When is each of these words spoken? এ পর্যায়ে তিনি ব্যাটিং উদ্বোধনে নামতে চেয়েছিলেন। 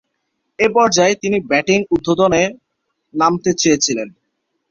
এ 0.59 0.67
পর্যায়ে 0.75 1.13
তিনি 1.21 1.37
ব্যাটিং 1.49 1.79
উদ্বোধনে 1.95 2.41
নামতে 3.13 3.49
চেয়েছিলেন। 3.61 4.07